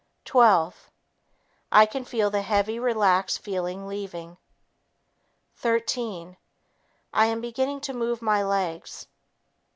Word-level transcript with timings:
Twelve... 0.25 0.89
I 1.71 1.85
can 1.85 2.05
feel 2.05 2.31
the 2.31 2.41
heavy, 2.41 2.79
relaxed 2.79 3.37
feeling 3.37 3.85
leaving. 3.87 4.37
Thirteen... 5.55 6.37
I 7.13 7.27
am 7.27 7.39
beginning 7.39 7.81
to 7.81 7.93
move 7.93 8.19
my 8.19 8.41
legs. 8.43 9.05